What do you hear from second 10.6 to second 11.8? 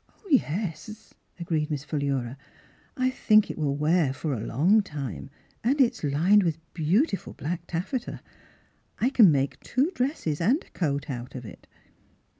a coat out of it."